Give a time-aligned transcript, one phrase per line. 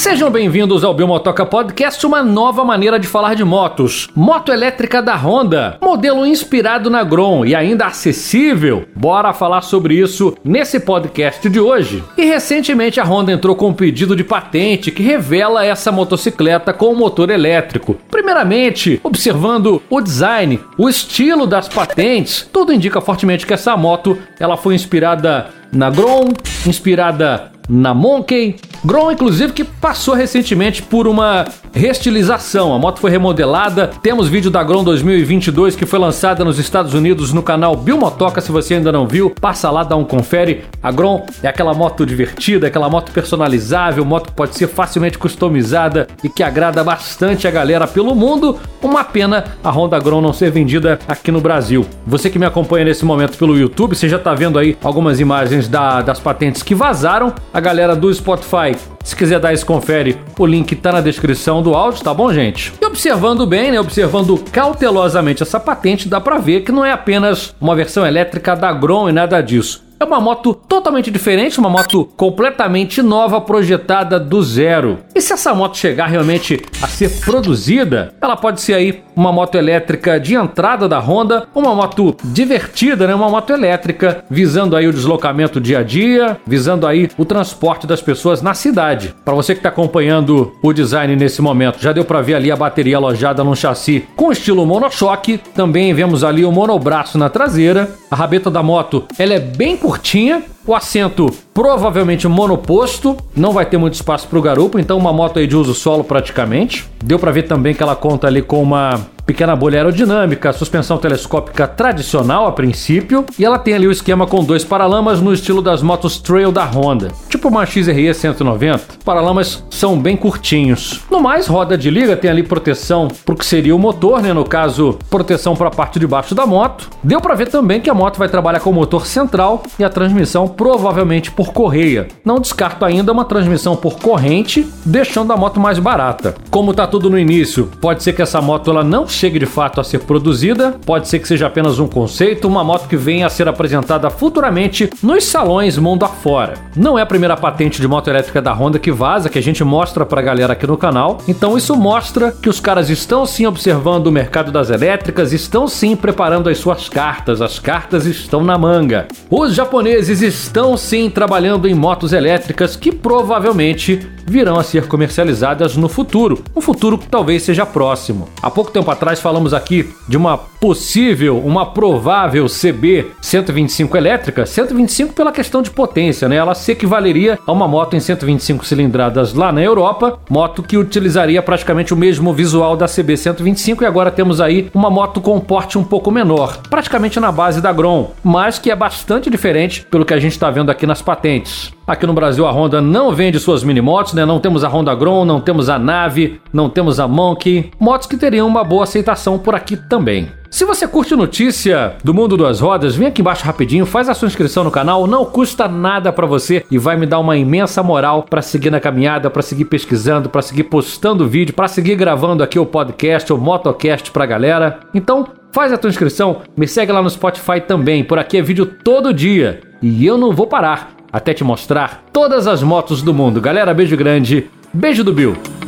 [0.00, 4.08] Sejam bem-vindos ao Biomotoca Podcast, uma nova maneira de falar de motos.
[4.16, 8.86] Moto elétrica da Honda, modelo inspirado na Grom e ainda acessível.
[8.96, 12.02] Bora falar sobre isso nesse podcast de hoje.
[12.16, 16.94] E recentemente a Honda entrou com um pedido de patente que revela essa motocicleta com
[16.94, 17.94] motor elétrico.
[18.10, 24.56] Primeiramente, observando o design, o estilo das patentes, tudo indica fortemente que essa moto ela
[24.56, 26.28] foi inspirada na Grom,
[26.66, 28.56] inspirada na Monkey.
[28.82, 32.74] Grom, inclusive, que passou recentemente por uma restilização.
[32.74, 33.90] A moto foi remodelada.
[34.02, 38.40] Temos vídeo da Grom 2022 que foi lançada nos Estados Unidos no canal Bilmotoca.
[38.40, 40.64] Se você ainda não viu, passa lá, dá um confere.
[40.82, 46.08] A Grom é aquela moto divertida, aquela moto personalizável, moto que pode ser facilmente customizada
[46.24, 48.58] e que agrada bastante a galera pelo mundo.
[48.82, 51.86] Uma pena a Honda Grom não ser vendida aqui no Brasil.
[52.06, 55.68] Você que me acompanha nesse momento pelo YouTube, você já está vendo aí algumas imagens
[55.68, 57.34] da, das patentes que vazaram.
[57.52, 58.69] A galera do Spotify
[59.04, 62.72] se quiser dar esse confere, o link tá na descrição do áudio, tá bom, gente?
[62.80, 67.54] E observando bem, né, observando cautelosamente essa patente, dá para ver que não é apenas
[67.60, 69.90] uma versão elétrica da Grom e nada disso.
[69.98, 75.00] É uma moto totalmente diferente, uma moto completamente nova, projetada do zero.
[75.20, 79.54] E se essa moto chegar realmente a ser produzida, ela pode ser aí uma moto
[79.54, 83.14] elétrica de entrada da Honda, uma moto divertida, né?
[83.14, 88.00] Uma moto elétrica visando aí o deslocamento dia a dia, visando aí o transporte das
[88.00, 89.14] pessoas na cidade.
[89.22, 92.56] Para você que está acompanhando o design nesse momento, já deu para ver ali a
[92.56, 95.36] bateria alojada num chassi com estilo monochoque.
[95.54, 97.90] Também vemos ali o monobraço na traseira.
[98.10, 103.76] A rabeta da moto, ela é bem curtinha, o assento provavelmente monoposto, não vai ter
[103.76, 106.88] muito espaço para o garupa, então uma moto aí de uso solo praticamente.
[107.02, 109.00] Deu para ver também que ela conta ali com uma
[109.30, 114.42] pequena bolha aerodinâmica, suspensão telescópica tradicional a princípio, e ela tem ali o esquema com
[114.42, 118.98] dois paralamas no estilo das motos trail da Honda, tipo uma XRE 190.
[119.04, 121.00] Paralamas são bem curtinhos.
[121.08, 124.32] No mais, roda de liga tem ali proteção para o que seria o motor, né?
[124.32, 126.90] No caso, proteção para a parte de baixo da moto.
[127.04, 129.88] Deu para ver também que a moto vai trabalhar com o motor central e a
[129.88, 132.08] transmissão provavelmente por correia.
[132.24, 136.34] Não descarto ainda uma transmissão por corrente, deixando a moto mais barata.
[136.50, 139.82] Como tá tudo no início, pode ser que essa moto ela não chegue de fato
[139.82, 143.28] a ser produzida, pode ser que seja apenas um conceito, uma moto que venha a
[143.28, 146.54] ser apresentada futuramente nos salões mundo afora.
[146.74, 149.62] Não é a primeira patente de moto elétrica da Honda que vaza, que a gente
[149.62, 154.06] mostra pra galera aqui no canal, então isso mostra que os caras estão sim observando
[154.06, 159.06] o mercado das elétricas, estão sim preparando as suas cartas, as cartas estão na manga.
[159.28, 165.88] Os japoneses estão sim trabalhando em motos elétricas que provavelmente virão a ser comercializadas no
[165.88, 168.28] futuro, um futuro que talvez seja próximo.
[168.40, 175.14] Há pouco tempo atrás falamos aqui de uma possível, uma provável CB 125 elétrica, 125
[175.14, 176.36] pela questão de potência, né?
[176.36, 181.40] Ela se equivaleria a uma moto em 125 cilindradas lá na Europa, moto que utilizaria
[181.40, 185.78] praticamente o mesmo visual da CB 125 e agora temos aí uma moto com porte
[185.78, 190.14] um pouco menor, praticamente na base da Grom, mas que é bastante diferente pelo que
[190.14, 191.72] a gente está vendo aqui nas patentes.
[191.86, 194.24] Aqui no Brasil a Honda não vende suas mini motos, né?
[194.24, 198.16] Não temos a Honda Grom, não temos a Nave, não temos a Monkey, motos que
[198.16, 200.32] teriam uma boa aceitação por aqui também.
[200.50, 204.26] Se você curte notícia do mundo das rodas, vem aqui embaixo rapidinho, faz a sua
[204.26, 208.24] inscrição no canal, não custa nada para você e vai me dar uma imensa moral
[208.24, 212.58] para seguir na caminhada, para seguir pesquisando, para seguir postando vídeo, para seguir gravando aqui
[212.58, 214.80] o podcast, o motocast pra galera.
[214.92, 218.66] Então, faz a tua inscrição, me segue lá no Spotify também, por aqui é vídeo
[218.66, 223.40] todo dia e eu não vou parar até te mostrar todas as motos do mundo.
[223.40, 225.59] Galera, beijo grande, beijo do Bill.